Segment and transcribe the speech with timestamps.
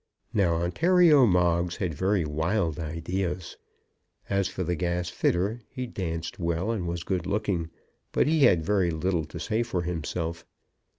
[0.33, 3.55] Now Ontario Moggs had very wild ideas.
[4.31, 7.69] As for the gasfitter he danced well and was good looking,
[8.11, 10.43] but he had very little to say for himself.